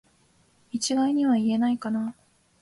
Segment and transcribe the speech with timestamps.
[0.71, 2.15] 一概には言えないかな